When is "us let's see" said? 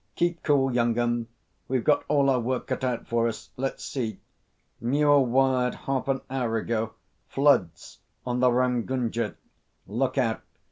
3.27-4.17